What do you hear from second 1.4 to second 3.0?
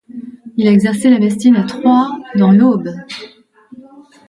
à Troyes, dans l'Aube.